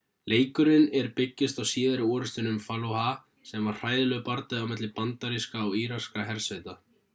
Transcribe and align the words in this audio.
leikurinn 0.31 0.85
er 0.99 1.09
byggist 1.19 1.61
á 1.63 1.63
síðari 1.71 2.07
orrustunni 2.15 2.51
um 2.53 2.57
fallujah 2.69 3.13
sem 3.51 3.69
var 3.71 3.79
hræðilegur 3.83 4.25
bardagi 4.33 4.63
á 4.65 4.69
milli 4.75 4.93
bandarískra 4.99 5.65
og 5.69 5.81
íraskra 5.85 6.29
hersveita 6.33 6.79